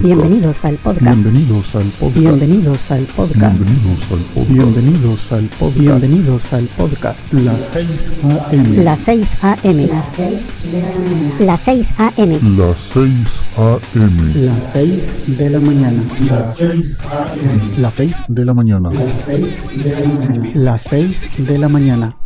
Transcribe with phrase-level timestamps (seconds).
[0.00, 1.04] Bienvenidos al podcast.
[1.04, 2.16] Bienvenidos al podcast.
[2.16, 3.58] Bienvenidos al podcast.
[3.58, 4.50] Bienvenidos al podcast.
[4.50, 5.78] Bienvenidos al podcast.
[5.78, 7.32] Bienvenidos al podcast.
[7.32, 8.78] Bienvenidos al podcast.
[8.84, 9.86] Las 6 a.m.
[9.86, 11.30] Las 6 a.m.
[11.38, 12.40] Las 6 a.m.
[12.56, 13.12] Las 6
[13.94, 15.36] Las 6 a.m.
[15.36, 16.02] de la mañana.
[16.28, 17.72] Las 6 a.m.
[17.78, 18.90] Las 6 de la mañana.
[20.54, 22.16] Las 6 de la mañana.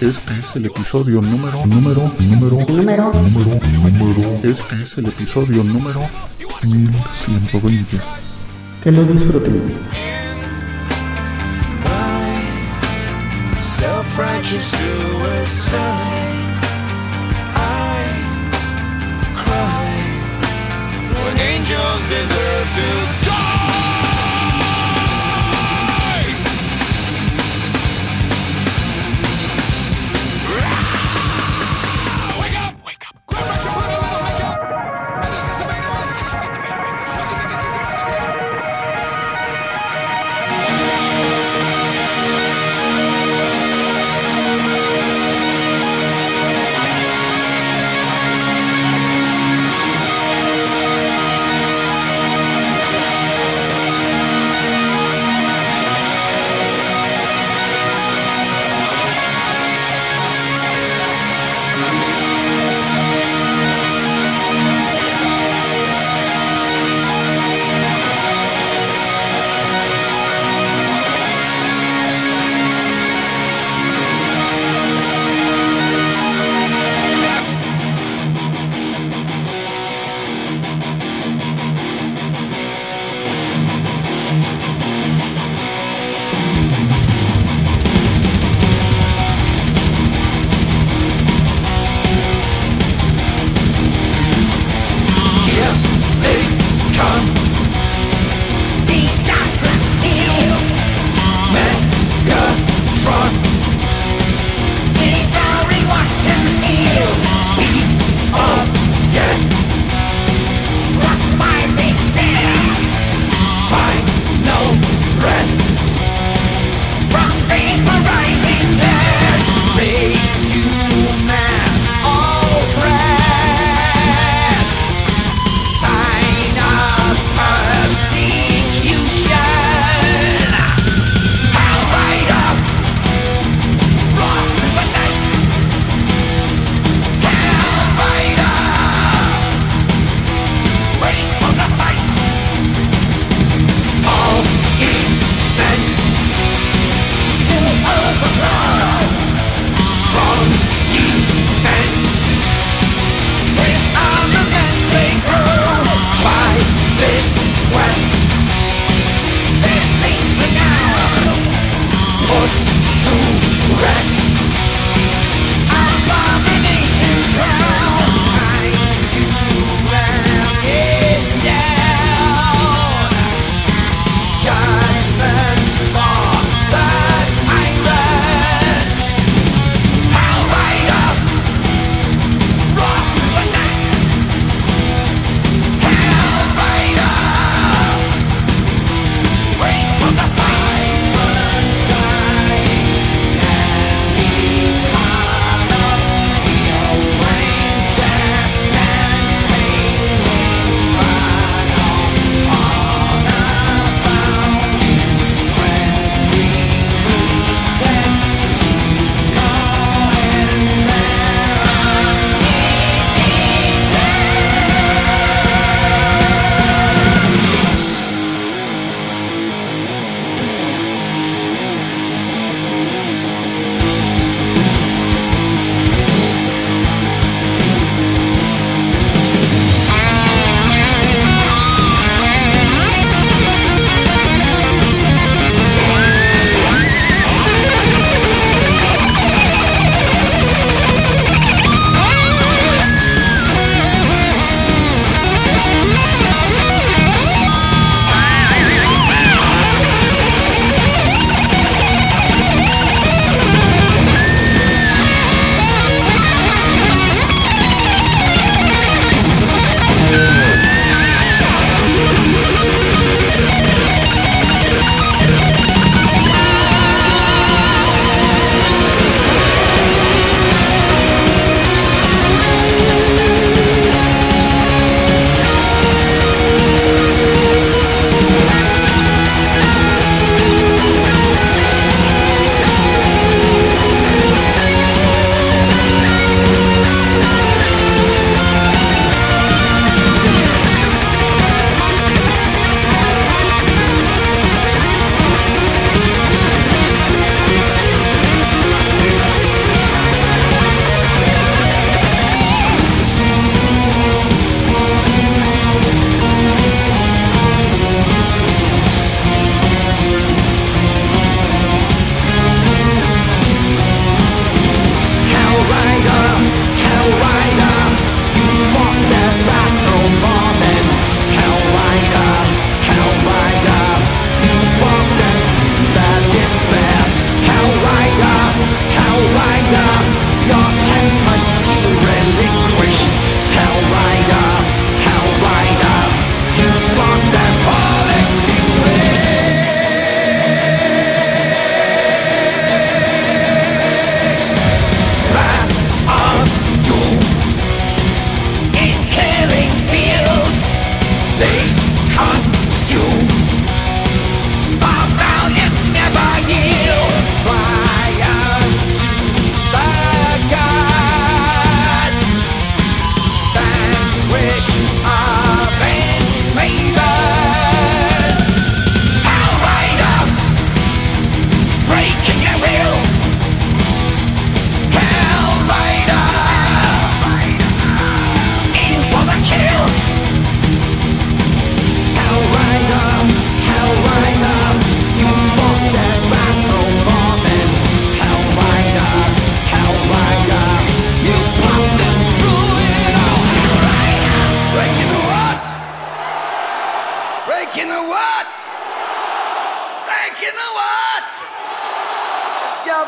[0.00, 3.12] Este es el episodio número, número, número, Número.
[3.12, 3.60] número,
[3.92, 4.40] número.
[4.42, 6.00] Este es el episodio número
[6.62, 7.98] 1120.
[8.82, 9.74] Que lo disfruten.
[13.58, 15.78] Self-righteous suicide.
[17.56, 18.04] I
[19.36, 19.92] cry
[21.24, 23.29] when angels deserve to die.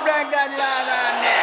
[0.01, 1.42] Break the line on it.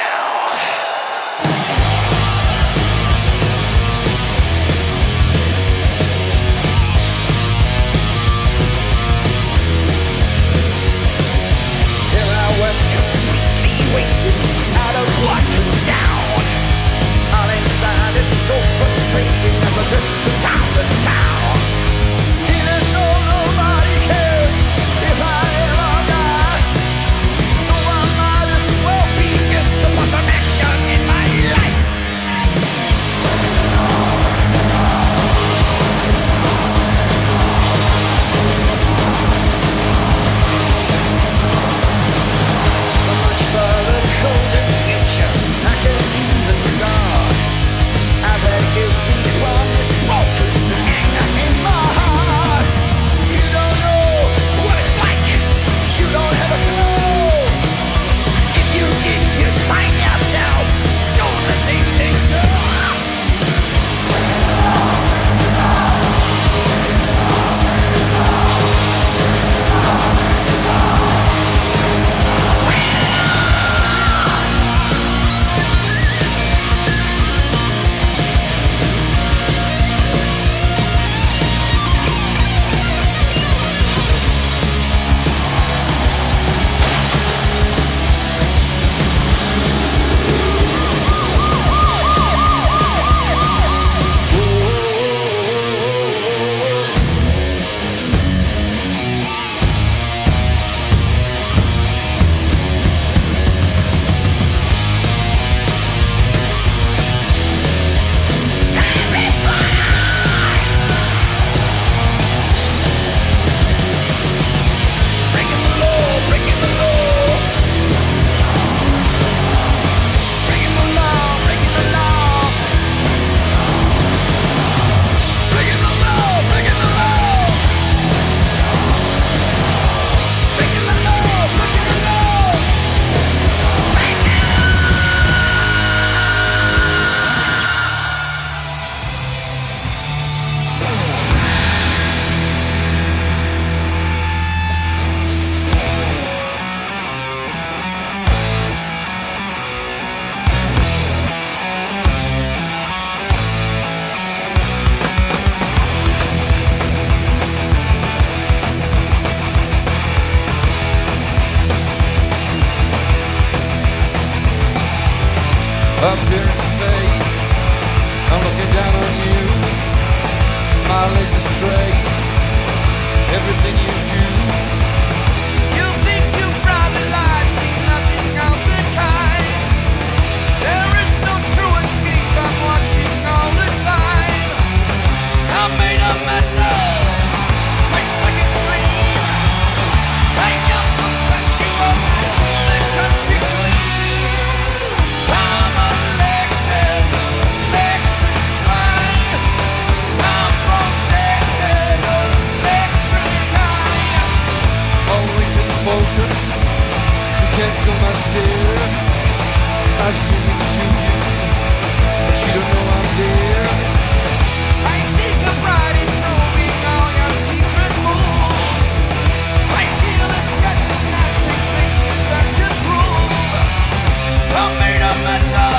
[225.30, 225.79] my time.